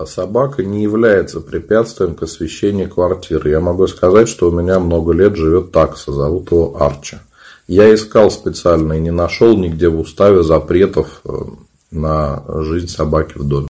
А 0.00 0.06
собака 0.06 0.64
не 0.64 0.82
является 0.82 1.42
препятствием 1.42 2.14
к 2.14 2.22
освещению 2.22 2.88
квартиры. 2.88 3.50
Я 3.50 3.60
могу 3.60 3.86
сказать, 3.86 4.30
что 4.30 4.48
у 4.48 4.50
меня 4.50 4.78
много 4.80 5.12
лет 5.12 5.36
живет 5.36 5.72
такса, 5.72 6.10
зовут 6.10 6.50
его 6.50 6.82
Арчи. 6.82 7.18
Я 7.68 7.94
искал 7.94 8.30
специально 8.30 8.94
и 8.94 9.00
не 9.00 9.10
нашел 9.10 9.58
нигде 9.58 9.90
в 9.90 10.00
уставе 10.00 10.42
запретов 10.42 11.20
э, 11.26 11.30
на 11.90 12.42
жизнь 12.62 12.88
собаки 12.88 13.36
в 13.36 13.46
доме. 13.46 13.68